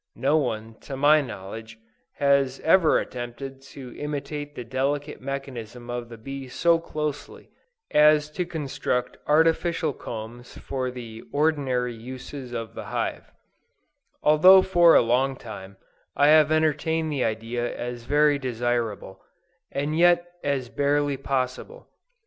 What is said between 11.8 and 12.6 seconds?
uses